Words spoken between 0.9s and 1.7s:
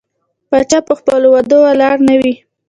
خپل وعدو